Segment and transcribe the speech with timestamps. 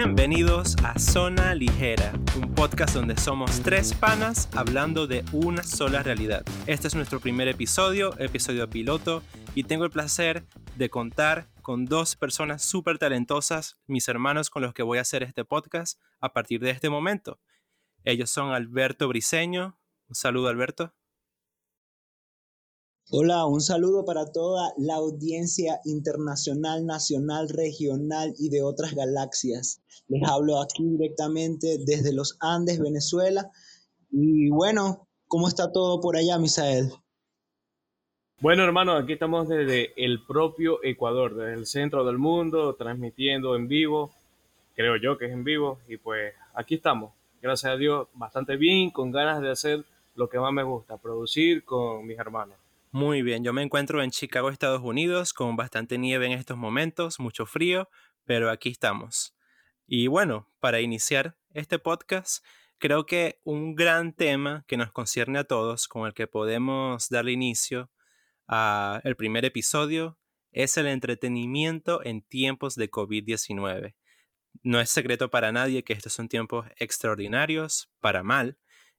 [0.00, 6.44] Bienvenidos a Zona Ligera, un podcast donde somos tres panas hablando de una sola realidad.
[6.68, 9.24] Este es nuestro primer episodio, episodio piloto,
[9.56, 10.46] y tengo el placer
[10.76, 15.24] de contar con dos personas súper talentosas, mis hermanos con los que voy a hacer
[15.24, 17.40] este podcast a partir de este momento.
[18.04, 19.80] Ellos son Alberto Briseño.
[20.08, 20.94] Un saludo, Alberto.
[23.10, 29.80] Hola, un saludo para toda la audiencia internacional, nacional, regional y de otras galaxias.
[30.08, 33.50] Les hablo aquí directamente desde los Andes, Venezuela.
[34.10, 36.90] Y bueno, ¿cómo está todo por allá, Misael?
[38.42, 43.68] Bueno, hermano, aquí estamos desde el propio Ecuador, desde el centro del mundo, transmitiendo en
[43.68, 44.10] vivo.
[44.76, 45.78] Creo yo que es en vivo.
[45.88, 50.38] Y pues aquí estamos, gracias a Dios, bastante bien, con ganas de hacer lo que
[50.38, 52.67] más me gusta, producir con mis hermanos.
[52.90, 57.20] Muy bien, yo me encuentro en Chicago, Estados Unidos, con bastante nieve en estos momentos,
[57.20, 57.90] mucho frío,
[58.24, 59.36] pero aquí estamos.
[59.86, 62.42] Y bueno, para iniciar este podcast,
[62.78, 67.32] creo que un gran tema que nos concierne a todos, con el que podemos darle
[67.32, 67.90] inicio
[68.46, 70.18] a el primer episodio,
[70.50, 73.96] es el entretenimiento en tiempos de COVID-19.
[74.62, 78.56] No es secreto para nadie que estos son tiempos extraordinarios, para mal,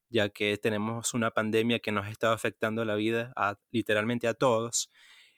[0.10, 4.34] ya que tenemos una pandemia que nos ha estado afectando la vida a, literalmente a
[4.34, 4.92] todos.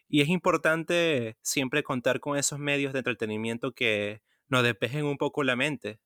[0.08, 5.44] Y es importante siempre contar con esos medios de entretenimiento que nos despejen un poco
[5.44, 6.00] la mente,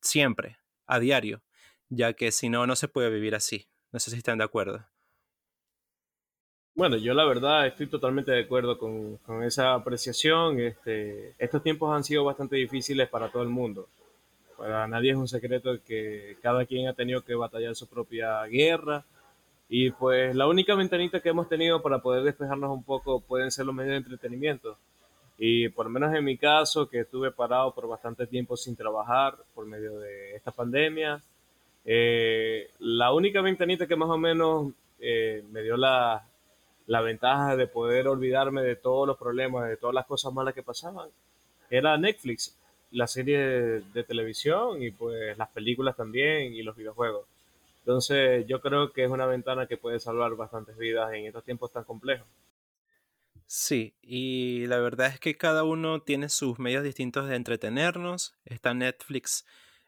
[0.00, 1.42] siempre, a diario,
[1.88, 3.68] ya que si no, no se puede vivir así.
[3.92, 4.86] No sé si están de acuerdo.
[6.74, 10.60] Bueno, yo la verdad estoy totalmente de acuerdo con, con esa apreciación.
[10.60, 13.88] Este, estos tiempos han sido bastante difíciles para todo el mundo.
[14.56, 19.04] Para nadie es un secreto que cada quien ha tenido que batallar su propia guerra.
[19.68, 23.66] Y pues la única ventanita que hemos tenido para poder despejarnos un poco pueden ser
[23.66, 24.78] los medios de entretenimiento.
[25.38, 29.36] Y por lo menos en mi caso, que estuve parado por bastante tiempo sin trabajar
[29.54, 31.20] por medio de esta pandemia,
[31.84, 36.24] eh, la única ventanita que más o menos eh, me dio la,
[36.86, 40.62] la ventaja de poder olvidarme de todos los problemas, de todas las cosas malas que
[40.62, 41.10] pasaban,
[41.68, 42.56] era Netflix
[42.90, 47.26] la serie de, televisión y pues las películas también y los videojuegos.
[47.80, 51.72] Entonces yo creo que es una ventana que puede salvar bastantes vidas en estos tiempos
[51.72, 52.26] tan complejos.
[53.46, 58.34] Sí, y la verdad es que cada uno tiene sus medios distintos de entretenernos.
[58.44, 59.44] Está Netflix,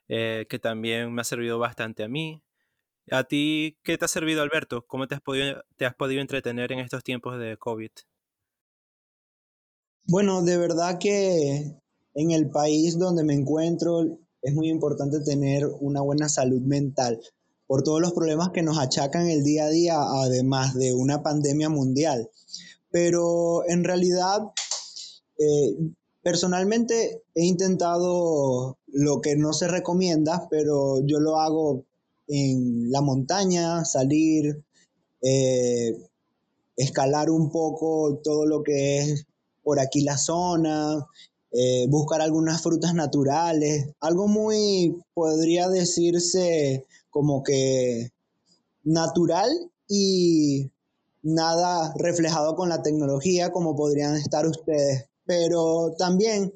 [0.08, 2.42] eh, que también me ha servido bastante a mí.
[3.10, 4.87] ¿A ti qué te ha servido, Alberto?
[4.87, 7.91] ¿Cómo te has podido, te has podido entretener en estos tiempos de COVID?
[10.04, 11.75] Bueno, de verdad que
[12.18, 17.20] en el país donde me encuentro es muy importante tener una buena salud mental
[17.68, 21.68] por todos los problemas que nos achacan el día a día, además de una pandemia
[21.68, 22.28] mundial.
[22.90, 24.40] Pero en realidad,
[25.38, 25.76] eh,
[26.20, 31.84] personalmente he intentado lo que no se recomienda, pero yo lo hago
[32.26, 34.64] en la montaña, salir,
[35.22, 35.96] eh,
[36.76, 39.26] escalar un poco todo lo que es
[39.62, 41.06] por aquí la zona,
[41.50, 48.10] eh, buscar algunas frutas naturales, algo muy, podría decirse como que
[48.84, 49.48] natural
[49.88, 50.70] y
[51.22, 56.53] nada reflejado con la tecnología como podrían estar ustedes, pero también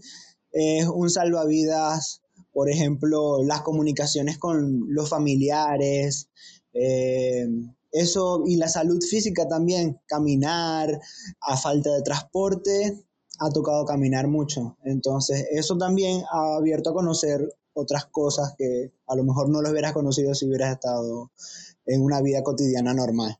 [0.52, 2.20] es un salvavidas,
[2.52, 6.28] por ejemplo, las comunicaciones con los familiares,
[6.74, 7.48] eh,
[7.92, 11.00] eso y la salud física también, caminar
[11.40, 13.04] a falta de transporte,
[13.44, 14.76] ha tocado caminar mucho.
[14.84, 17.40] Entonces, eso también ha abierto a conocer
[17.74, 21.30] otras cosas que a lo mejor no lo hubieras conocido si hubieras estado
[21.86, 23.36] en una vida cotidiana normal.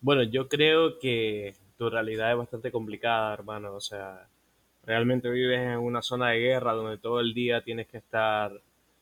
[0.00, 3.74] Bueno, yo creo que tu realidad es bastante complicada, hermano.
[3.74, 4.28] O sea,
[4.84, 8.52] realmente vives en una zona de guerra donde todo el día tienes que estar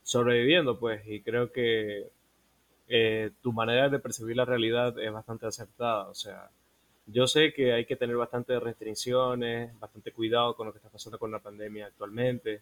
[0.01, 2.09] sobreviviendo, pues, y creo que
[2.87, 6.07] eh, tu manera de percibir la realidad es bastante acertada.
[6.07, 6.49] O sea,
[7.07, 11.19] yo sé que hay que tener bastantes restricciones, bastante cuidado con lo que está pasando
[11.19, 12.61] con la pandemia actualmente,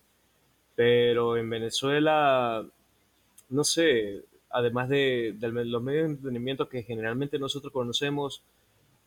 [0.76, 2.66] pero en Venezuela,
[3.50, 8.44] no sé, además de, los medios de entretenimiento que generalmente nosotros conocemos,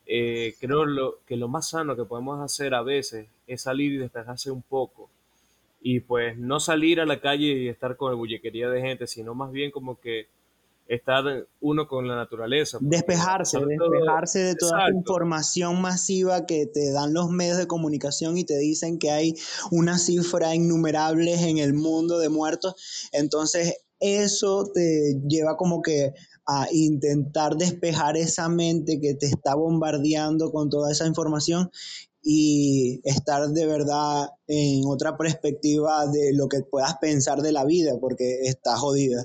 [0.06, 4.50] eh, creo que lo más sano que podemos hacer a veces es salir y despejarse
[4.50, 5.10] un poco.
[5.80, 9.34] Y pues no salir a la calle y estar con el bullequería de gente, sino
[9.34, 10.28] más bien como que
[10.88, 11.24] estar
[11.60, 12.78] uno con la naturaleza.
[12.80, 18.44] Despejarse, despejarse de toda la información masiva que te dan los medios de comunicación y
[18.44, 19.34] te dicen que hay
[19.70, 23.08] una cifra innumerable en el mundo de muertos.
[23.12, 26.12] Entonces, eso te lleva como que
[26.46, 31.70] a intentar despejar esa mente que te está bombardeando con toda esa información
[32.22, 37.92] y estar de verdad en otra perspectiva de lo que puedas pensar de la vida,
[38.00, 39.24] porque está jodida.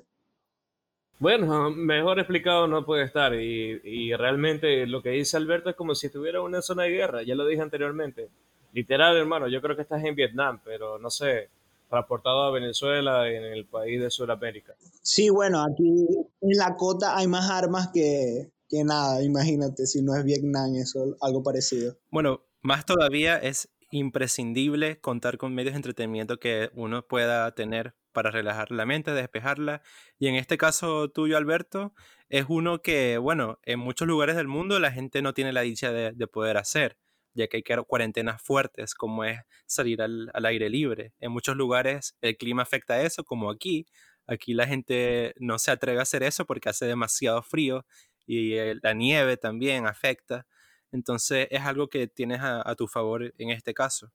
[1.21, 6.07] Bueno, mejor explicado no puede estar y, realmente lo que dice Alberto es como si
[6.07, 8.29] estuviera en una zona de guerra, ya lo dije anteriormente.
[8.73, 11.49] Literal, hermano, yo creo que estás en Vietnam, pero no sé,
[11.89, 14.73] transportado a Venezuela, en el país de Sudamérica.
[15.01, 16.07] Sí, bueno, aquí
[16.41, 21.17] en la cota hay más armas que, que nada, imagínate, si no es Vietnam, eso
[21.21, 21.95] algo parecido.
[22.09, 28.31] Bueno, más todavía es imprescindible contar con medios de entretenimiento que uno pueda tener para
[28.31, 29.81] relajar la mente, despejarla.
[30.19, 31.93] Y en este caso tuyo, Alberto,
[32.29, 35.91] es uno que, bueno, en muchos lugares del mundo la gente no tiene la dicha
[35.91, 36.97] de, poder hacer,
[37.33, 41.13] ya que hay cuarentenas fuertes, como es salir al, aire libre.
[41.19, 43.85] En muchos lugares el clima afecta a eso, como aquí.
[44.27, 47.85] Aquí la gente no se atreve a hacer eso porque hace demasiado frío
[48.25, 50.45] y eh, la nieve también afecta.
[50.91, 54.11] Entonces es algo que tienes a tu favor en este caso.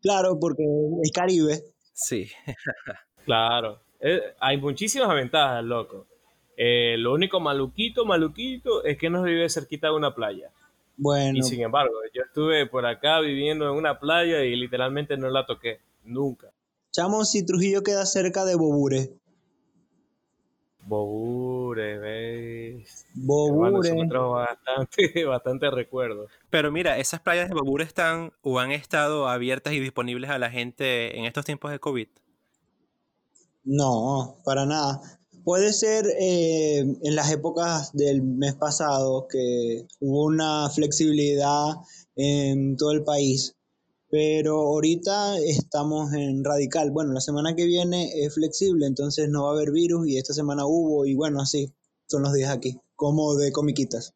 [0.00, 0.62] Claro, porque
[1.02, 1.62] es Caribe.
[1.92, 2.28] Sí.
[3.24, 3.80] claro.
[4.00, 6.06] Eh, hay muchísimas ventajas, loco.
[6.56, 10.50] Eh, lo único maluquito, maluquito, es que no vive cerquita de una playa.
[10.96, 11.38] Bueno.
[11.38, 15.46] Y sin embargo, yo estuve por acá viviendo en una playa y literalmente no la
[15.46, 15.80] toqué.
[16.04, 16.52] Nunca.
[16.90, 19.10] Chamo, si Trujillo queda cerca de Bobure.
[20.88, 23.06] Bobure, ¿ves?
[23.14, 23.92] Bobure.
[23.92, 26.26] bastante, bastante recuerdo.
[26.48, 30.50] Pero mira, esas playas de Bobure están o han estado abiertas y disponibles a la
[30.50, 32.08] gente en estos tiempos de COVID.
[33.64, 35.02] No, para nada.
[35.44, 41.74] Puede ser eh, en las épocas del mes pasado que hubo una flexibilidad
[42.16, 43.57] en todo el país
[44.10, 46.90] pero ahorita estamos en radical.
[46.90, 50.32] Bueno, la semana que viene es flexible, entonces no va a haber virus y esta
[50.32, 51.72] semana hubo y bueno, así
[52.06, 54.14] son los días aquí, como de comiquitas.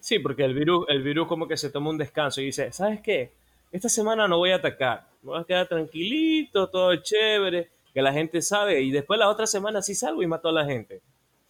[0.00, 3.00] Sí, porque el virus, el virus como que se toma un descanso y dice, ¿sabes
[3.00, 3.32] qué?
[3.70, 8.42] Esta semana no voy a atacar, voy a quedar tranquilito, todo chévere, que la gente
[8.42, 11.02] sabe y después la otra semana sí salgo y mato a la gente.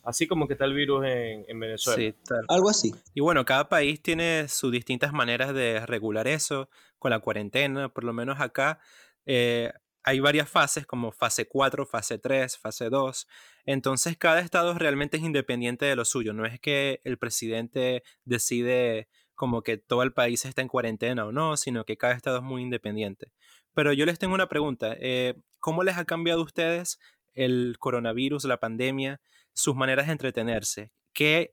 [0.05, 1.99] Así como que está el virus en, Venezuela.
[1.99, 2.15] Sí,
[2.49, 2.95] Algo así.
[3.15, 8.05] Y bueno, cada país tiene sus distintas maneras de regular eso, con la cuarentena, por
[8.05, 8.81] lo menos acá.
[9.27, 9.73] Eh,
[10.05, 13.27] hay varias fases como fase 4, fase 3, fase 2.
[13.67, 16.33] Entonces cada estado realmente es independiente de lo suyo.
[16.33, 21.33] No es que el presidente decide como que todo el país está en cuarentena o
[21.33, 23.33] no, sino que cada estado es muy independiente.
[23.75, 24.97] Pero yo les tengo una pregunta.
[24.99, 26.99] Eh, ¿Cómo les ha cambiado a ustedes
[27.35, 29.21] el coronavirus, la pandemia?
[29.59, 30.93] sus maneras de entretenerse.
[31.13, 31.53] ¿Qué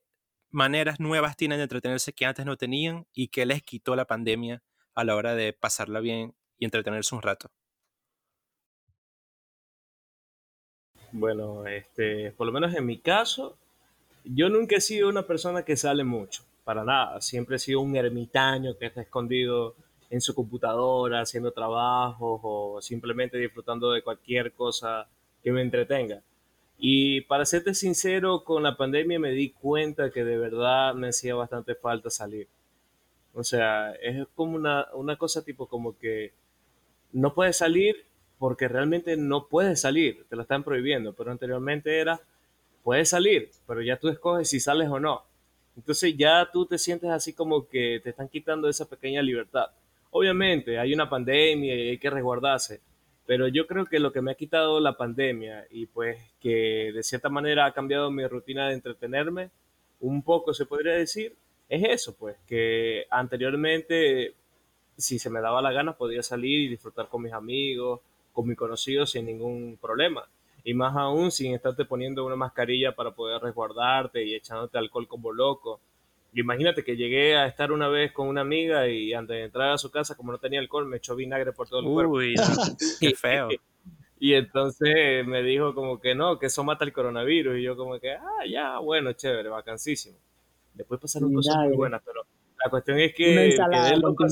[0.52, 4.62] maneras nuevas tienen de entretenerse que antes no tenían y qué les quitó la pandemia
[4.96, 7.50] a la hora de pasarla bien y entretenerse un rato?
[11.12, 13.58] Bueno, este, por lo menos en mi caso,
[14.26, 17.22] yo nunca he sido una persona que sale mucho, para nada.
[17.22, 19.76] Siempre he sido un ermitaño que está escondido
[20.10, 25.08] en su computadora haciendo trabajos o simplemente disfrutando de cualquier cosa
[25.44, 26.22] que me entretenga.
[26.78, 31.36] Y para serte sincero, con la pandemia me di cuenta que de verdad me hacía
[31.36, 32.48] bastante falta salir.
[33.36, 36.32] O sea, es como una, una cosa tipo como que
[37.12, 38.06] no puedes salir
[38.40, 42.20] porque realmente no puedes salir, te lo están prohibiendo, pero anteriormente era,
[42.82, 45.24] puedes salir, pero ya tú escoges si sales o no.
[45.76, 49.68] Entonces ya tú te sientes así como que te están quitando esa pequeña libertad.
[50.12, 52.80] Obviamente hay una pandemia y hay que resguardarse,
[53.26, 57.04] pero yo creo que lo que me ha quitado la pandemia y pues que de
[57.04, 59.50] cierta manera ha cambiado mi rutina de entretenerme,
[60.00, 61.36] un poco se podría decir,
[61.70, 64.34] es eso, pues que anteriormente
[64.98, 68.02] si se me daba la gana podía salir y disfrutar con mis amigos,
[68.34, 70.28] con mis conocidos sin ningún problema.
[70.64, 75.32] Y más aún sin estarte poniendo una mascarilla para poder resguardarte y echándote alcohol como
[75.32, 75.80] loco
[76.42, 79.78] imagínate que llegué a estar una vez con una amiga y antes de entrar a
[79.78, 82.14] su casa, como no tenía alcohol, me echó vinagre por todo el cuerpo.
[82.14, 82.36] Uy,
[83.00, 83.50] qué feo.
[84.20, 87.58] y entonces me dijo como que no, que eso mata el coronavirus.
[87.58, 90.18] Y yo como que, ah, ya, bueno, chévere, vacancísimo.
[90.76, 92.26] Después pasaron cosas muy buenas, pero
[92.64, 93.58] la cuestión es que...
[93.98, 94.26] loco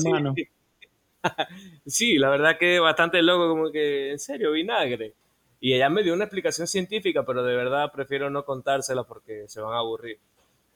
[1.86, 5.14] sí, la verdad que bastante loco, como que, en serio, vinagre.
[5.60, 9.60] Y ella me dio una explicación científica, pero de verdad prefiero no contársela porque se
[9.60, 10.18] van a aburrir.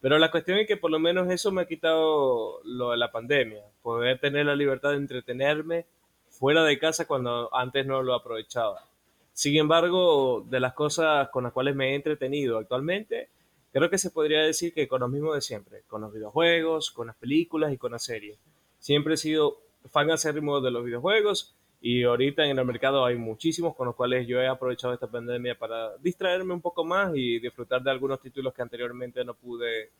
[0.01, 3.11] Pero la cuestión es que por lo menos eso me ha quitado lo de la
[3.11, 5.85] pandemia, poder tener la libertad de entretenerme
[6.31, 8.85] fuera de casa cuando antes no lo aprovechaba.
[9.33, 13.29] Sin embargo, de las cosas con las cuales me he entretenido actualmente,
[13.73, 17.09] creo que se podría decir que con lo mismo de siempre, con los videojuegos, con
[17.09, 18.39] las películas y con las series.
[18.79, 19.59] Siempre he sido
[19.91, 24.27] fan acérrimo de los videojuegos y ahorita en el mercado hay muchísimos con los cuales
[24.27, 28.53] yo he aprovechado esta pandemia para distraerme un poco más y disfrutar de algunos títulos
[28.53, 29.91] que anteriormente no pude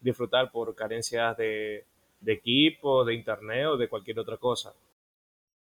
[0.00, 1.84] disfrutar por carencias de,
[2.20, 4.72] de equipo, de internet o de cualquier otra cosa.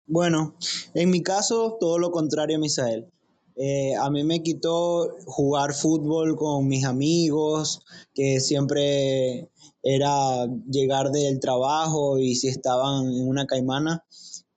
[0.06, 0.56] Bueno,
[0.94, 3.06] en mi caso, todo lo contrario, Misael.
[3.56, 9.50] Eh, a mí me quitó jugar fútbol con mis amigos, que siempre
[9.82, 14.04] era llegar del trabajo y si estaban en una caimana,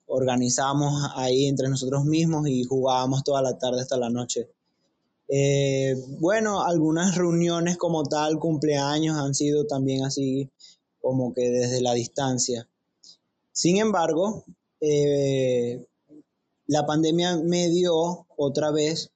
[0.06, 4.48] organizamos ahí entre nosotros mismos y jugábamos toda la tarde hasta la noche.
[5.28, 10.50] Eh, bueno, algunas reuniones como tal, cumpleaños, han sido también así
[11.00, 12.68] como que desde la distancia.
[13.52, 14.44] Sin embargo,
[14.80, 15.84] eh,
[16.66, 19.10] la pandemia me dio otra vez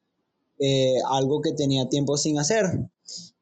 [0.59, 2.67] eh, algo que tenía tiempo sin hacer.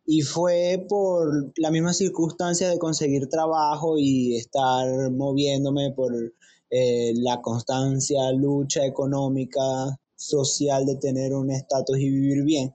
[0.07, 6.15] Y fue por la misma circunstancia de conseguir trabajo y estar moviéndome por
[6.71, 9.61] eh, la constancia, lucha económica,
[10.17, 12.75] social de tener un estatus y vivir bien.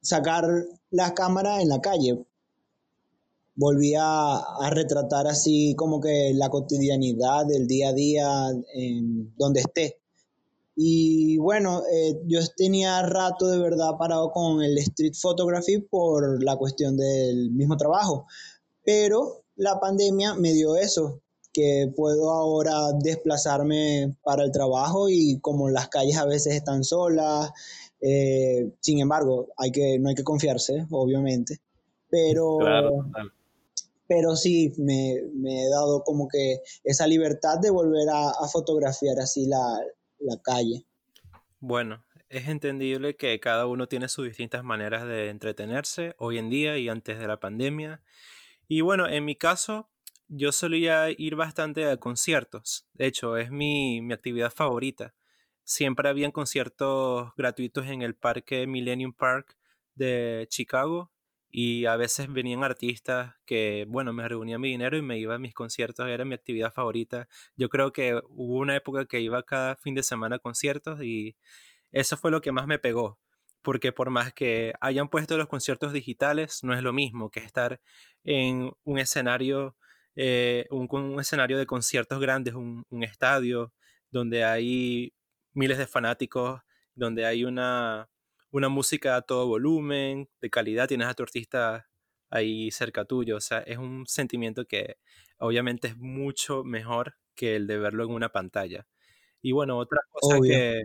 [0.00, 0.44] sacar
[0.90, 2.24] la cámara en la calle,
[3.56, 8.28] volví a, retratar así como que la cotidianidad del día a día
[8.74, 9.98] en donde esté.
[10.76, 16.56] Y bueno, eh, yo tenía rato de verdad parado con el street photography por la
[16.56, 18.26] cuestión del mismo trabajo,
[18.84, 21.20] pero la pandemia me dio eso,
[21.52, 27.52] que puedo ahora desplazarme para el trabajo y como las calles a veces están solas,
[28.00, 31.60] eh, sin embargo, hay que, no hay que confiarse, obviamente,
[32.10, 32.58] pero
[34.06, 39.80] pero sí me, he dado como que esa libertad de volver a, fotografiar así la,
[40.18, 40.86] la, calle.
[41.60, 46.78] Bueno, es entendible que cada uno tiene sus distintas maneras de entretenerse hoy en día
[46.78, 48.02] y antes de la pandemia.
[48.68, 49.88] Y bueno, en mi caso,
[50.28, 52.86] yo solía ir bastante a conciertos.
[52.92, 55.14] De hecho, es mi, mi actividad favorita.
[55.64, 59.56] Siempre habían conciertos gratuitos en el parque Millennium Park
[59.94, 61.13] de Chicago
[61.56, 65.38] y a veces venían artistas que, bueno, me reunían mi dinero y me iba a
[65.38, 67.28] mis conciertos, era mi actividad favorita.
[67.56, 71.36] Yo creo que hubo una época que iba cada fin de semana a conciertos y
[71.92, 73.20] eso fue lo que más me pegó,
[73.62, 77.80] porque por más que hayan puesto los conciertos digitales, no es lo mismo que estar
[78.24, 79.76] en un escenario,
[80.16, 83.72] eh, un, un, escenario de conciertos grandes, un, un estadio
[84.10, 85.14] donde hay
[85.52, 86.62] miles de fanáticos,
[86.96, 88.08] donde hay una
[88.54, 91.88] una música a todo volumen, de calidad, tienes a tu artista
[92.30, 94.96] ahí cerca tuyo, o sea, es un sentimiento que
[95.38, 98.86] obviamente es mucho mejor que el de verlo en una pantalla.
[99.42, 100.84] Y bueno, otra cosa que,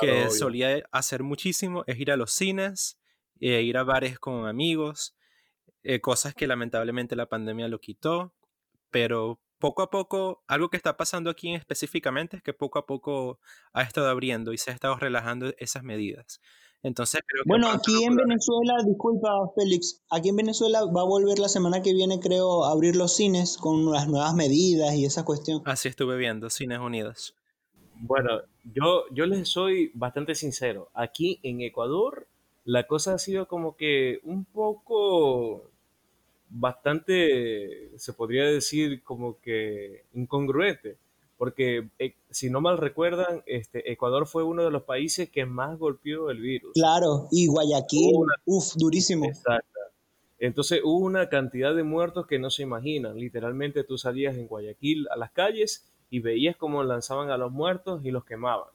[0.00, 2.98] que solía hacer muchísimo es ir a los cines,
[3.40, 5.14] e ir a bares con amigos,
[5.84, 8.34] eh, cosas que lamentablemente la pandemia lo quitó,
[8.90, 13.38] pero poco a poco, algo que está pasando aquí específicamente es que poco a poco
[13.72, 16.40] ha estado abriendo y se ha estado relajando esas medidas.
[16.84, 21.80] Entonces Bueno, aquí en Venezuela, disculpa Félix, aquí en Venezuela va a volver la semana
[21.80, 25.62] que viene, creo, a abrir los cines con las nuevas medidas y esa cuestión.
[25.64, 27.34] Así estuve viendo, Cines Unidos.
[28.00, 30.90] Bueno, yo, yo les soy bastante sincero.
[30.92, 32.26] Aquí en Ecuador,
[32.66, 35.70] la cosa ha sido como que un poco
[36.50, 40.98] bastante, se podría decir, como que incongruente
[41.36, 45.78] porque eh, si no mal recuerdan, este, Ecuador fue uno de los países que más
[45.78, 46.72] golpeó el virus.
[46.74, 48.12] Claro, y Guayaquil,
[48.44, 49.26] uff, durísimo.
[49.26, 49.68] Exacto.
[50.38, 53.18] Entonces hubo una cantidad de muertos que no se imaginan.
[53.18, 58.04] Literalmente tú salías en Guayaquil a las calles y veías cómo lanzaban a los muertos
[58.04, 58.68] y los quemaban.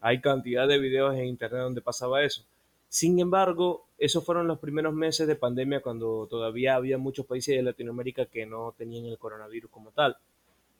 [0.00, 2.42] Hay cantidad de videos en internet donde pasaba eso.
[2.88, 7.62] Sin embargo, esos fueron los primeros meses de pandemia cuando todavía había muchos países de
[7.62, 10.16] Latinoamérica que no tenían el coronavirus como tal.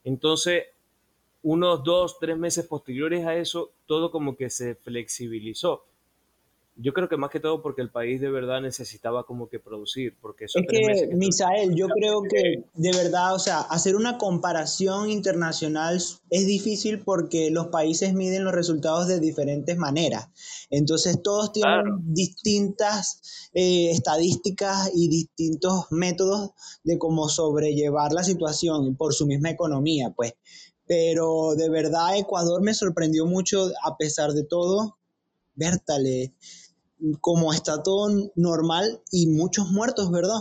[0.05, 0.65] Entonces,
[1.43, 5.85] unos dos, tres meses posteriores a eso, todo como que se flexibilizó.
[6.83, 10.17] Yo creo que más que todo porque el país de verdad necesitaba como que producir,
[10.19, 15.97] porque es que, Misael, yo creo que de verdad, o sea, hacer una comparación internacional
[15.97, 20.29] es difícil porque los países miden los resultados de diferentes maneras.
[20.71, 29.13] Entonces todos tienen distintas eh, estadísticas y distintos métodos de cómo sobrellevar la situación por
[29.13, 30.33] su misma economía, pues
[30.91, 34.99] pero de verdad Ecuador me sorprendió mucho a pesar de todo.
[35.55, 36.33] Vértale,
[37.21, 40.41] como está todo normal y muchos muertos, ¿verdad?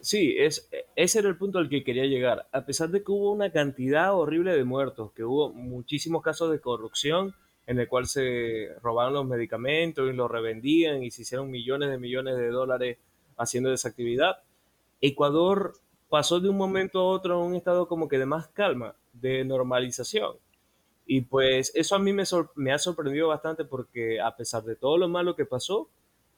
[0.00, 2.46] Sí, es, ese era el punto al que quería llegar.
[2.52, 6.60] A pesar de que hubo una cantidad horrible de muertos, que hubo muchísimos casos de
[6.60, 7.34] corrupción
[7.66, 11.98] en el cual se robaron los medicamentos y los revendían y se hicieron millones de
[11.98, 12.98] millones de dólares
[13.36, 14.36] haciendo esa actividad,
[15.00, 15.72] Ecuador
[16.08, 19.44] pasó de un momento a otro a un estado como que de más calma de
[19.44, 20.36] normalización.
[21.06, 24.96] Y pues eso a mí me, me ha sorprendido bastante porque a pesar de todo
[24.96, 25.88] lo malo que pasó,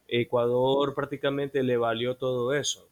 [0.09, 2.89] Ecuador prácticamente le valió todo eso.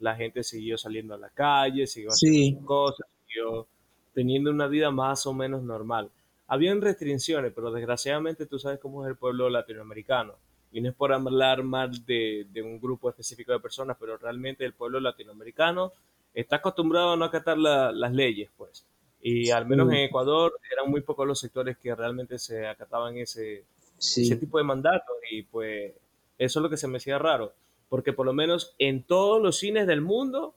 [0.00, 3.66] la gente siguió saliendo a la calle, siguió haciendo sus cosas, siguió
[4.14, 6.10] teniendo una vida más o menos normal.
[6.48, 10.34] Habían restricciones, pero desgraciadamente tú sabes cómo es el pueblo latinoamericano.
[10.72, 14.72] Y no es por hablar mal de, un grupo específico de personas, pero realmente el
[14.72, 15.92] pueblo latinoamericano
[16.34, 18.84] está acostumbrado a no acatar las leyes, pues.
[19.22, 23.64] Y al menos en Ecuador eran muy pocos los sectores que realmente se acataban ese,
[23.96, 25.16] ese tipo de mandatos.
[25.30, 25.92] Y pues
[26.38, 27.52] eso es lo que se me hacía raro.
[27.88, 30.54] Porque por lo menos en todos los cines del mundo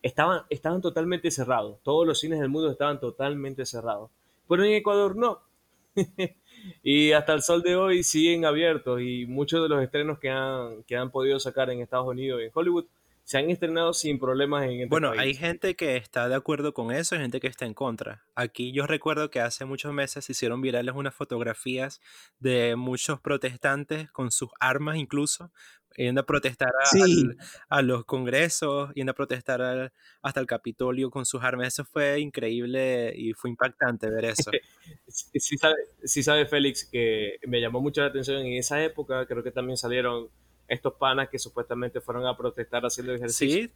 [0.00, 1.78] estaban, estaban totalmente cerrados.
[1.82, 4.10] Todos los cines del mundo estaban totalmente cerrados.
[4.48, 5.40] Pero en Ecuador no.
[6.84, 10.84] y hasta el sol de hoy siguen abiertos y muchos de los estrenos que han,
[10.84, 12.84] que han podido sacar en Estados Unidos y en Hollywood
[13.24, 16.90] se han estrenado sin problemas en este Bueno, hay gente que está de acuerdo con
[16.90, 18.24] eso y gente que está en contra.
[18.34, 22.00] Aquí yo recuerdo que hace muchos meses se hicieron virales unas fotografías
[22.38, 25.52] de muchos protestantes con sus armas incluso
[25.96, 26.70] yendo a protestar
[27.68, 31.68] a, los congresos, yendo a protestar hasta el Capitolio con sus armas.
[31.68, 34.50] Eso fue increíble y fue impactante ver eso.
[35.06, 39.42] sí, sabe, sí sabe Félix que me llamó mucho la atención en esa época, creo
[39.42, 40.30] que también salieron
[40.72, 43.66] estos panas que supuestamente fueron a protestar haciendo ejercicio.
[43.66, 43.70] ¿Sí?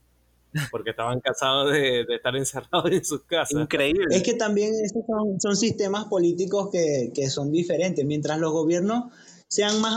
[0.70, 3.60] Porque estaban cansados de, estar encerrados en sus casas.
[3.60, 4.04] Increíble.
[4.10, 8.04] Es que también estos son, son sistemas políticos que, que son diferentes.
[8.04, 9.12] Mientras los gobiernos
[9.48, 9.96] sean más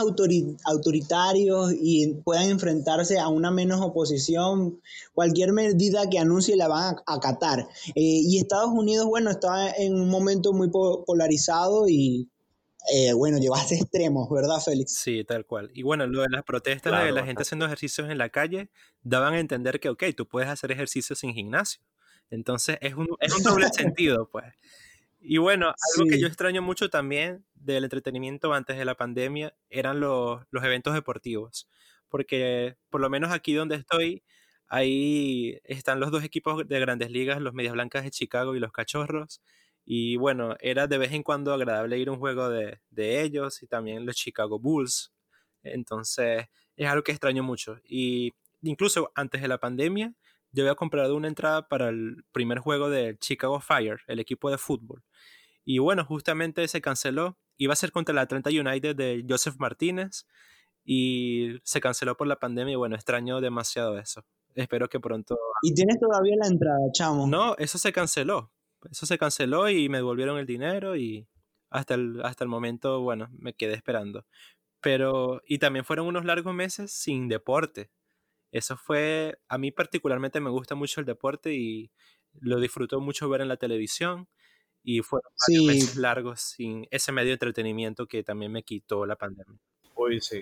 [0.66, 4.80] autoritarios y puedan enfrentarse a una menos oposición,
[5.14, 7.68] cualquier medida que anuncie la van a acatar.
[7.96, 12.30] Eh, y Estados Unidos, bueno, está en un momento muy polarizado y
[12.88, 14.96] eh, bueno, a extremos, ¿verdad, Félix?
[14.96, 15.70] Sí, tal cual.
[15.74, 18.70] Y bueno, lo de las protestas de la gente haciendo ejercicios en la calle
[19.02, 21.82] daban a entender que, ok, tú puedes hacer ejercicios sin gimnasio.
[22.30, 24.46] Entonces es un, es un doble sentido, pues.
[25.22, 30.00] Y bueno, algo que yo extraño mucho también del entretenimiento antes de la pandemia eran
[30.00, 31.68] los, los eventos deportivos.
[32.08, 34.24] Porque por lo menos aquí donde estoy,
[34.68, 38.72] ahí están los dos equipos de grandes ligas, los Medias Blancas de Chicago y los
[38.72, 39.42] Cachorros.
[39.92, 43.64] Y bueno, era de vez en cuando agradable ir a un juego de, de ellos
[43.64, 45.12] y también los Chicago Bulls.
[45.64, 47.80] Entonces, es algo que extraño mucho.
[47.84, 50.14] Y incluso antes de la pandemia,
[50.52, 54.60] yo había comprado una entrada para el primer juego de Chicago Fire, el equipo de
[54.60, 55.04] fútbol.
[55.66, 57.40] Y bueno, justamente se canceló.
[57.58, 60.28] Iba a ser contra la Atlanta United de Joseph Martínez
[60.86, 64.24] y se canceló por la pandemia y bueno, extraño demasiado eso.
[64.54, 65.36] Espero que pronto...
[65.64, 67.26] ¿Y tienes todavía la entrada, chamo?
[67.26, 68.52] No, eso se canceló
[68.90, 71.28] eso se canceló y me devolvieron el dinero y
[71.70, 74.26] hasta el, hasta el momento, bueno, me quedé esperando.
[74.82, 77.92] Pero, y también fueron unos largos meses sin deporte.
[78.52, 81.92] Eso fue, a mí particularmente me gusta mucho el deporte y
[82.34, 84.28] lo disfruto mucho ver en la televisión.
[84.82, 89.60] Y fueron meses largos sin ese medio de entretenimiento que también me quitó la pandemia.
[89.94, 90.42] Hoy sí.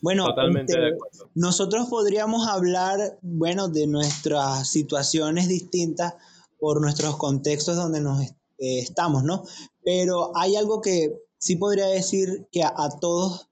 [0.00, 0.92] Bueno, este,
[1.34, 6.14] nosotros podríamos hablar, bueno, de nuestras situaciones distintas
[6.62, 9.42] por nuestros contextos donde nos eh, estamos, ¿no?
[9.84, 13.48] Pero hay algo que sí podría decir que a, todos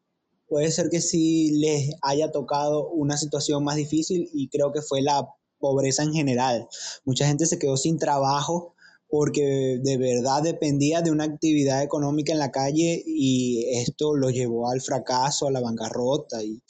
[0.47, 5.03] puede ser que sí les haya tocado una situación más difícil y creo que fue
[5.03, 6.69] la pobreza en general.
[7.05, 8.77] Mucha gente se quedó sin trabajo
[9.09, 14.71] porque de verdad dependía de una actividad económica en la calle y esto lo llevó
[14.71, 16.63] al fracaso, a la bancarrota y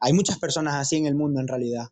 [0.00, 1.86] hay muchas personas así en el mundo en realidad.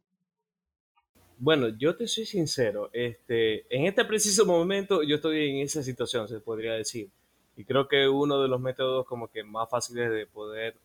[1.38, 6.26] Bueno, yo te soy sincero, este, en este preciso momento yo estoy en esa situación,
[6.28, 7.10] se podría decir.
[7.56, 10.76] Y creo que uno de los métodos como que más fáciles de poder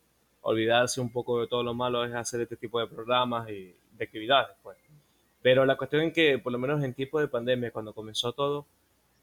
[0.42, 4.04] olvidarse un poco de todo lo malo es hacer este tipo de programas y de
[4.04, 4.78] actividades, pues.
[5.42, 8.66] Pero la cuestión es que, por lo menos en tiempo de pandemia, cuando comenzó todo,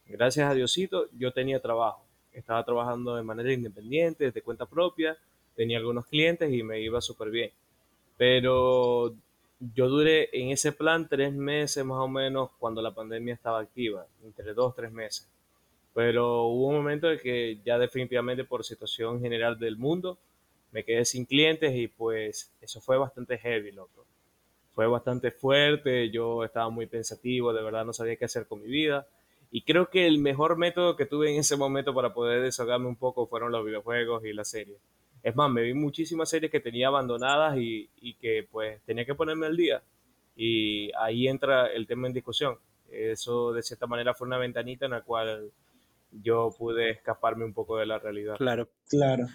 [0.07, 2.05] gracias a Diosito, yo tenía trabajo.
[2.33, 5.17] Estaba trabajando de manera independiente, de cuenta propia,
[5.57, 7.51] tenía algunos clientes y me iba súper bien.
[8.17, 9.14] Pero
[9.61, 14.07] yo duré en ese plan tres meses más o menos cuando la pandemia estaba activa,
[14.25, 15.29] entre dos, tres meses.
[15.94, 20.18] Pero hubo un momento en que ya definitivamente por situación general del mundo
[20.71, 24.07] me quedé sin clientes y pues eso fue bastante heavy, loco.
[24.75, 28.68] Fue bastante fuerte, yo estaba muy pensativo, de verdad no sabía qué hacer con mi
[28.68, 29.09] vida.
[29.51, 32.97] Y creo que el mejor método que tuve en ese momento para poder desahogarme un
[32.97, 34.77] poco fueron los videojuegos y la serie.
[35.22, 37.88] Es más, me vi muchísimas series que tenía abandonadas y,
[38.20, 39.83] que pues tenía que ponerme al día.
[40.37, 42.59] Y ahí entra el tema en discusión.
[42.88, 45.52] Eso de cierta manera fue una ventanita en la cual
[46.11, 48.37] yo pude escaparme un poco de la realidad.
[48.37, 49.26] Claro, claro.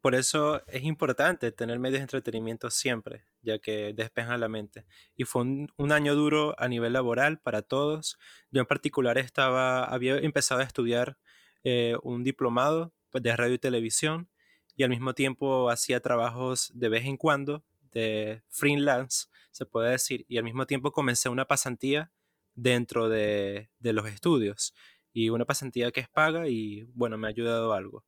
[0.00, 4.86] Por eso es importante tener medios de entretenimiento siempre, ya que despejan la mente.
[5.14, 8.18] Y fue un, año duro a nivel laboral para todos.
[8.50, 11.18] Yo en particular estaba, había empezado a estudiar
[11.64, 14.30] eh, un diplomado pues, de radio y televisión
[14.80, 17.62] y al mismo tiempo hacía trabajos de vez en cuando
[17.92, 22.10] de freelance se puede decir, y al mismo tiempo comencé una pasantía
[22.54, 24.72] dentro de, de los estudios
[25.12, 28.06] y una pasantía que es paga y bueno, me ha ayudado algo.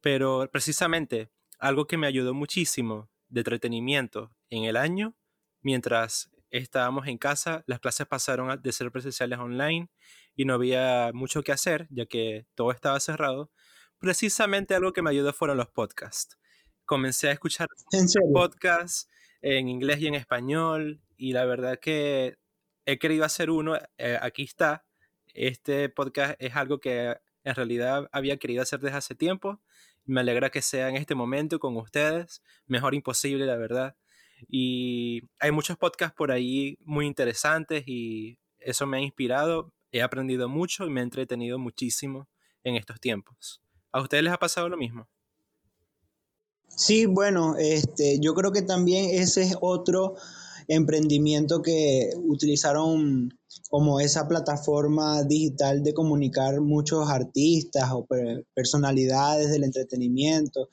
[0.00, 5.16] Pero precisamente algo que me ayudó muchísimo de entretenimiento en el año,
[5.60, 9.88] mientras estábamos en casa, las clases pasaron de ser presenciales online
[10.36, 13.50] y no había mucho que hacer, ya que todo estaba cerrado.
[14.02, 16.36] Precisamente algo que me ayudó fueron los podcasts.
[16.84, 17.68] Comencé a escuchar
[18.32, 19.08] podcasts
[19.42, 22.36] en inglés y en español y la verdad que
[22.84, 24.84] he querido hacer uno, eh, aquí está.
[25.34, 29.62] Este podcast es algo que en realidad había querido hacer desde hace tiempo.
[30.04, 32.42] Me alegra que sea en este momento con ustedes.
[32.66, 33.94] Mejor imposible, la verdad.
[34.48, 39.72] Y hay muchos podcasts por ahí muy interesantes y eso me ha inspirado.
[39.92, 42.28] He aprendido mucho y me he entretenido muchísimo
[42.64, 43.62] en estos tiempos.
[43.92, 45.06] ¿A ustedes les ha pasado lo mismo?
[46.68, 50.14] Sí, bueno, este, yo creo que también ese es otro
[50.68, 53.28] emprendimiento que utilizaron
[53.68, 58.06] como esa plataforma digital de comunicar muchos artistas o
[58.54, 60.68] personalidades del entretenimiento.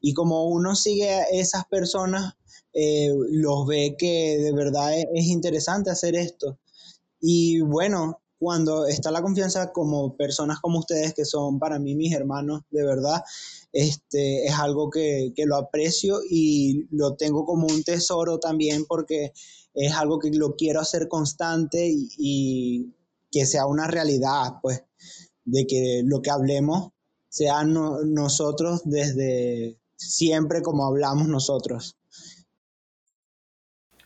[0.00, 2.34] Y como uno sigue a esas personas,
[2.72, 6.58] eh, los ve que de verdad es, interesante hacer esto.
[7.20, 12.12] Y bueno, cuando está la confianza como personas como ustedes, que son para mí mis
[12.12, 13.22] hermanos, de verdad,
[13.72, 19.32] este, es algo que, lo aprecio y lo tengo como un tesoro también porque
[19.74, 22.92] es algo que lo quiero hacer constante y,
[23.30, 24.82] que sea una realidad, pues,
[25.44, 26.90] de que lo que hablemos
[27.28, 31.96] sea nosotros desde siempre como hablamos nosotros.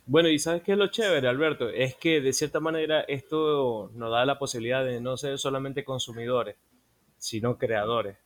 [0.09, 4.13] Bueno, y sabes qué es lo chévere, Alberto, es que de cierta manera esto nos
[4.13, 6.55] da la posibilidad de no ser solamente consumidores,
[7.19, 8.17] sino creadores,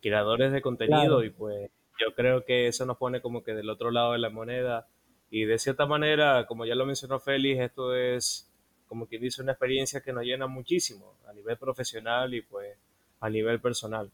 [0.00, 3.90] creadores de contenido y pues yo creo que eso nos pone como que del otro
[3.90, 4.86] lado de la moneda
[5.28, 8.48] y de cierta manera, como ya lo mencionó Félix, esto es
[8.86, 12.76] como quien dice una experiencia que nos llena muchísimo a nivel profesional y pues
[13.18, 14.08] a nivel personal.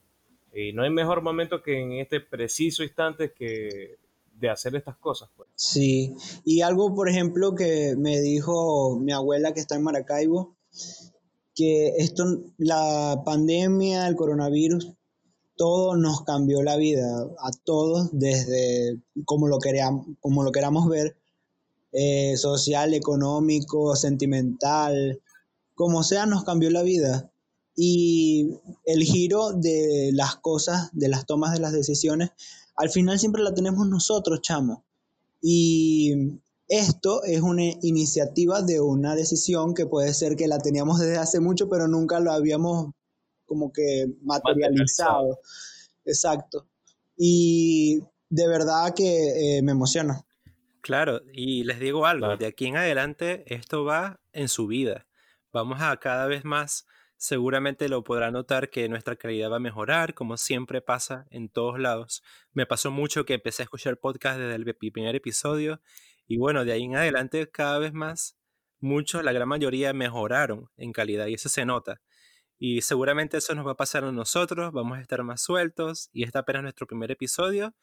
[0.55, 3.97] Y no hay mejor momento que en este preciso instante que
[4.39, 5.29] de hacer estas cosas.
[5.35, 5.49] Pues.
[5.55, 10.55] Sí, y algo, por ejemplo, que me dijo mi abuela que está en Maracaibo,
[11.53, 12.23] que esto,
[12.57, 14.93] la pandemia, el coronavirus,
[15.55, 17.07] todo nos cambió la vida,
[17.39, 21.15] a todos, desde como lo, queríamos, como lo queramos ver,
[21.93, 25.21] eh, social, económico, sentimental,
[25.75, 27.31] como sea, nos cambió la vida.
[27.77, 28.49] Y
[28.85, 32.31] el giro de las cosas, de las tomas de las decisiones,
[32.75, 34.83] al final siempre la tenemos nosotros, chamo.
[35.41, 41.17] Y esto es una iniciativa de una decisión que puede ser que la teníamos desde
[41.17, 42.91] hace mucho, pero nunca lo habíamos
[43.45, 45.39] como que materializado.
[46.05, 46.67] Exacto.
[47.17, 50.25] Y de verdad que eh, me emociona.
[50.81, 55.07] Claro, y les digo algo, de aquí en adelante esto va en su vida.
[55.51, 56.85] Vamos a cada vez más
[57.17, 61.79] seguramente lo podrá notar que nuestra calidad va a mejorar, como siempre pasa en todos
[61.79, 62.23] lados.
[62.53, 65.81] Me pasó mucho que empecé a escuchar podcast desde el primer episodio
[66.27, 68.37] y bueno, de ahí en adelante cada vez más,
[68.79, 72.01] muchos, la gran mayoría mejoraron en calidad y eso se nota.
[72.57, 76.23] Y seguramente eso nos va a pasar a nosotros, vamos a estar más sueltos y
[76.23, 77.75] este apenas nuestro primer episodio.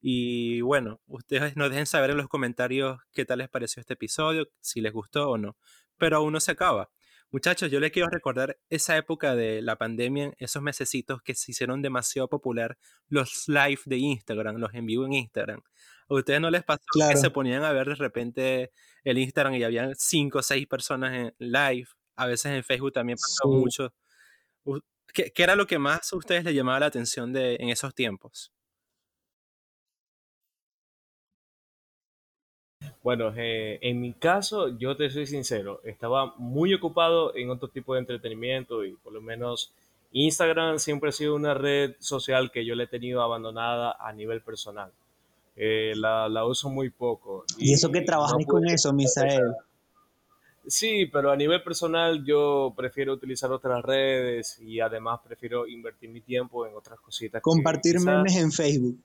[0.00, 4.48] Y bueno, ustedes nos dejen saber en los comentarios qué tal les pareció este episodio,
[4.60, 5.56] si les gustó o no.
[5.96, 6.90] Pero aún no se acaba.
[7.30, 11.82] Muchachos, yo les quiero recordar esa época de la pandemia, esos mesecitos que se hicieron
[11.82, 15.60] demasiado popular, los live de Instagram, los en vivo en Instagram.
[16.08, 18.72] ¿A ustedes no les pasó que se ponían a ver de repente
[19.04, 21.88] el Instagram y había cinco o seis personas en live?
[22.16, 23.92] A veces en Facebook también pasó mucho.
[25.12, 27.94] ¿Qué, ¿Qué, era lo que más a ustedes les llamaba la atención de, en esos
[27.94, 28.52] tiempos?
[33.02, 37.94] Bueno, eh, en mi caso, yo te soy sincero, estaba muy ocupado en otro tipo
[37.94, 39.72] de entretenimiento y por lo menos
[40.12, 44.42] Instagram siempre ha sido una red social que yo le he tenido abandonada a nivel
[44.42, 44.90] personal.
[45.56, 47.44] Eh, la, uso muy poco.
[47.56, 49.54] Y, eso que trabajas con eso, Misael.
[50.66, 56.20] Sí, pero a nivel personal yo prefiero utilizar otras redes y además prefiero invertir mi
[56.20, 57.40] tiempo en otras cositas.
[57.40, 58.98] Compartir memes en Facebook.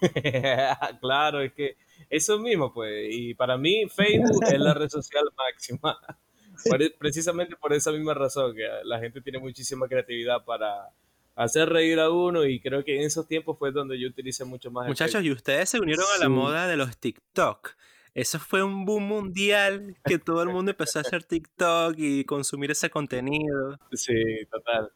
[1.00, 1.76] claro, es que
[2.10, 3.08] eso mismo, pues.
[3.10, 5.98] Y para mí, Facebook es la red social máxima.
[6.64, 10.88] E, precisamente por esa misma razón, que la gente tiene muchísima creatividad para
[11.36, 14.68] hacer reír a uno y creo que en esos tiempos fue donde yo utilicé mucho
[14.72, 14.88] más.
[14.88, 17.76] Muchachos, y ustedes se unieron a la moda de los TikTok.
[18.12, 22.72] Eso fue un boom mundial que todo el mundo empezó a hacer TikTok y consumir
[22.72, 23.78] ese contenido.
[23.92, 24.14] Sí,
[24.50, 24.90] total.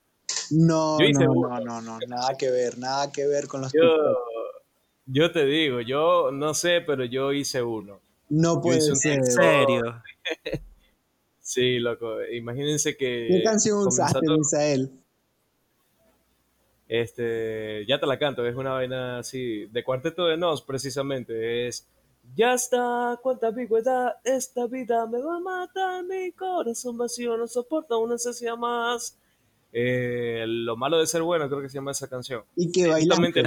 [0.51, 4.19] No, no, no, no, nada que ver, nada que ver con los TikTok.
[5.07, 8.01] Yo te digo, yo no sé, pero yo hice uno.
[8.29, 9.19] No puede ser.
[9.19, 10.03] ¿En serio?
[11.41, 12.23] sí, loco.
[12.25, 13.27] Imagínense que.
[13.29, 14.91] ¿Qué canción usaste, Misael?
[16.88, 21.67] Este, ya te la canto, es una vaina así, de Cuarteto de Nos, precisamente.
[21.67, 21.88] Es.
[22.37, 27.97] Ya está, cuánta ambigüedad, esta vida me va a matar, mi corazón vacío no soporta
[27.97, 29.19] una necesidad más.
[29.73, 32.45] Eh, lo malo de ser bueno, creo que se llama esa canción.
[32.57, 33.43] Y que bailaste.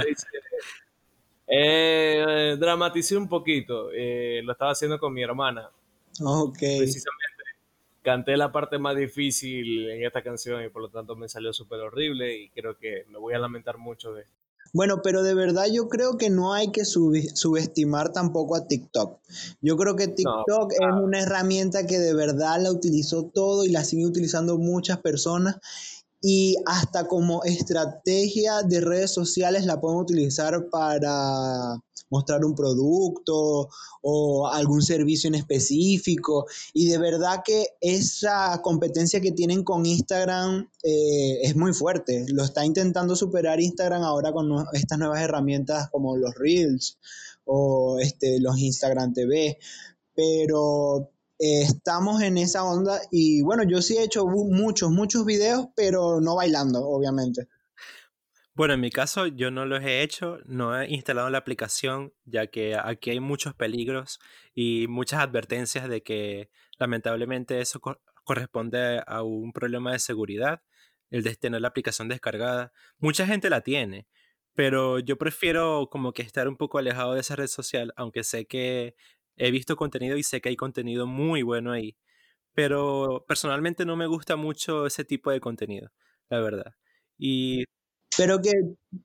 [1.46, 5.70] Eh, dramaticé un poquito, eh, lo estaba haciendo con mi hermana.
[6.20, 6.58] Ok.
[6.58, 7.36] Precisamente
[8.06, 11.80] canté la parte más difícil en esta canción y por lo tanto me salió súper
[11.80, 14.32] horrible y creo que me voy a lamentar mucho de esto.
[14.72, 19.18] Bueno, pero de verdad yo creo que no hay que subestimar tampoco a TikTok.
[19.60, 23.82] Yo creo que TikTok es una herramienta que de verdad la utilizó todo y la
[23.82, 25.56] sigue utilizando muchas personas
[26.20, 33.68] y hasta como estrategia de redes sociales la pueden utilizar para mostrar un producto
[34.02, 36.46] o algún servicio en específico.
[36.72, 42.24] Y de verdad que esa competencia que tienen con Instagram eh, es muy fuerte.
[42.28, 46.98] Lo está intentando superar Instagram ahora con estas nuevas herramientas como los Reels
[47.44, 49.58] o este, los Instagram TV.
[50.14, 56.20] Pero estamos en esa onda y bueno, yo sí he hecho muchos, muchos videos, pero
[56.20, 57.48] no bailando, obviamente.
[58.54, 62.46] Bueno, en mi caso yo no los he hecho, no he instalado la aplicación, ya
[62.46, 64.18] que aquí hay muchos peligros
[64.54, 67.80] y muchas advertencias de que lamentablemente eso
[68.24, 70.62] corresponde a un problema de seguridad,
[71.10, 72.72] el de tener la aplicación descargada.
[72.98, 74.06] Mucha gente la tiene,
[74.54, 78.46] pero yo prefiero como que estar un poco alejado de esa red social, aunque sé
[78.46, 78.96] que
[79.36, 81.96] he visto contenido y sé que hay contenido muy bueno ahí,
[82.54, 85.90] pero personalmente no me gusta mucho ese tipo de contenido,
[86.28, 86.72] la verdad.
[87.18, 87.64] Y...
[88.16, 88.52] Pero que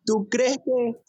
[0.05, 1.01] tú crees que,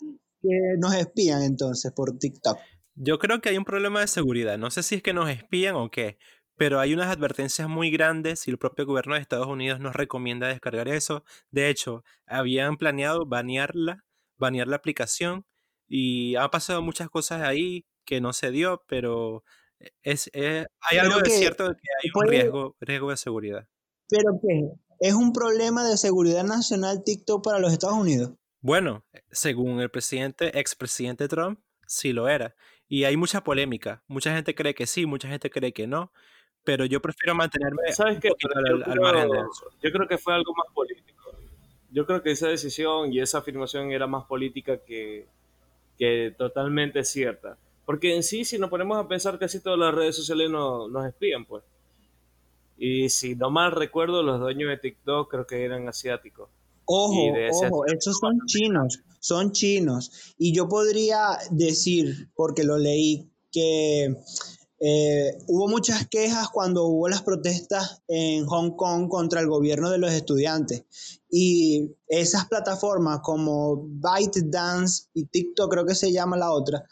[0.43, 2.59] que nos espían entonces por TikTok.
[2.95, 4.59] Yo creo que hay un problema de seguridad.
[4.59, 6.19] No sé si es que nos espían o qué,
[6.57, 10.49] pero hay unas advertencias muy grandes y el propio gobierno de Estados Unidos nos recomienda
[10.49, 11.25] descargar eso.
[11.51, 14.05] De hecho, habían planeado banearla,
[14.37, 15.47] banear la aplicación
[15.89, 19.43] y ha pasado muchas cosas ahí que no se dio, pero
[20.03, 23.67] es, eh, hay algo de cierto de que hay un riesgo, riesgo de seguridad.
[24.07, 24.69] ¿Pero qué?
[25.01, 28.35] ¿Es un problema de seguridad nacional TikTok para los Estados Unidos?
[28.61, 32.55] Bueno, según el presidente, expresidente Trump, sí lo era.
[32.87, 34.05] Y hay mucha polémica.
[34.09, 36.13] Mucha gente cree que sí, mucha gente cree que no.
[36.65, 38.29] Pero yo prefiero mantenerme ¿Sabes qué?
[38.55, 39.71] al, al margen de eso.
[39.83, 41.35] Yo creo que fue algo más político.
[41.91, 45.29] Yo creo que esa decisión y esa afirmación era más política que,
[45.97, 47.57] que totalmente cierta.
[47.85, 51.45] Porque en sí, si nos ponemos a pensar, casi todas las redes sociales nos espían,
[51.45, 51.65] pues.
[52.79, 56.49] Y si no mal recuerdo, los dueños de TikTok creo que eran asiáticos.
[56.85, 60.35] Ojo, ojo, estos son chinos, son chinos.
[60.37, 64.17] Y yo podría decir, porque lo leí, que
[64.81, 69.99] eh, hubo muchas quejas cuando hubo las protestas en Hong Kong contra el gobierno de
[69.99, 70.85] los estudiantes.
[71.31, 76.85] Y esas plataformas como ByteDance y TikTok, creo que se llama la otra,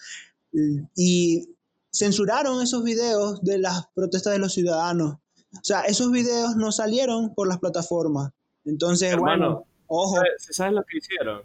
[0.96, 1.48] y
[1.90, 5.16] censuraron esos videos de las protestas de los ciudadanos.
[5.52, 8.32] O sea, esos videos no salieron por las plataformas.
[8.64, 10.16] Entonces, bueno, ojo.
[10.38, 11.42] ¿sabes, lo que hicieron?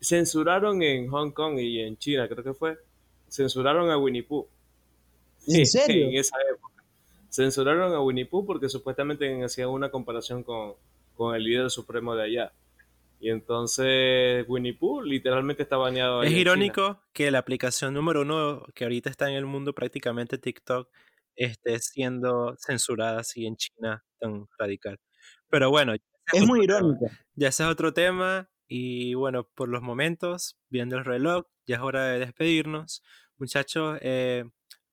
[0.00, 2.78] Censuraron en Hong Kong y en China, creo que fue.
[3.28, 4.46] Censuraron a Winnie Pooh.
[5.46, 6.08] ¿En serio?
[6.08, 6.84] En esa época.
[7.28, 10.74] Censuraron a Winnie Pooh porque supuestamente hacían una comparación con,
[11.16, 12.52] con el líder supremo de allá.
[13.22, 16.24] Y entonces Winnie Pooh literalmente está baneado.
[16.24, 20.90] Es irónico que la aplicación número uno que ahorita está en el mundo, prácticamente TikTok,
[21.36, 24.98] esté siendo censurada así en China tan radical.
[25.48, 25.94] Pero bueno.
[26.32, 27.06] Es muy irónico.
[27.36, 28.50] Ya ese es otro tema.
[28.66, 33.04] Y bueno, por los momentos, viendo el reloj, ya es hora de despedirnos.
[33.36, 34.46] Muchachos, eh,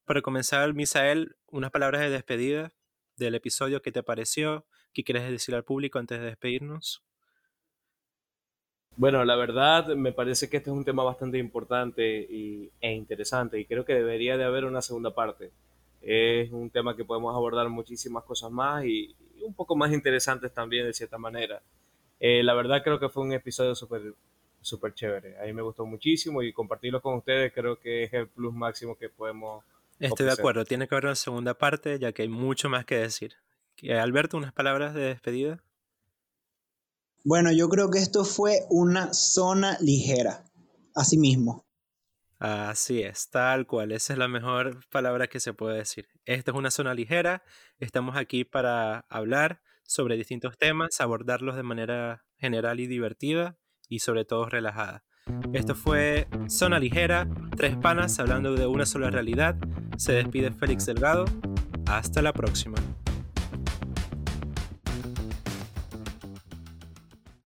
[0.06, 2.74] para comenzar, Misael, unas palabras de despedida
[3.15, 3.82] del episodio.
[3.82, 4.68] ¿Qué te pareció?
[4.94, 7.04] ¿Qué quieres decir al público antes de despedirnos?
[9.00, 13.58] Bueno, la verdad me parece que este es un tema bastante importante y, e interesante
[13.58, 15.52] y creo que debería de haber una segunda parte.
[16.02, 20.86] Es un tema que podemos abordar muchísimas cosas más y, un poco más interesantes también
[20.86, 21.62] de cierta manera.
[22.20, 24.16] Eh, la verdad creo que fue un episodio súper
[24.60, 25.40] súper chévere.
[25.40, 28.98] A mí me gustó muchísimo y compartirlo con ustedes creo que es el plus máximo
[28.98, 29.64] que podemos.
[29.98, 32.98] Estoy de acuerdo, tiene que haber una segunda parte ya que hay mucho más que
[32.98, 33.36] decir.
[33.98, 35.64] Alberto, unas palabras de despedida.
[37.23, 40.45] Bueno, yo creo que esto fue una zona ligera,
[40.95, 41.65] así mismo.
[42.39, 46.08] Así es, tal cual, esa es la mejor palabra que se puede decir.
[46.23, 47.43] Esto es una zona ligera,
[47.79, 53.58] estamos aquí para hablar sobre distintos temas, abordarlos de manera general y divertida
[53.89, 55.03] y sobre todo relajada.
[55.53, 57.27] Esto fue Zona Ligera,
[57.58, 59.55] tres panas hablando de una sola realidad.
[59.97, 61.25] Se despide Félix Delgado.
[61.88, 62.77] Hasta la próxima.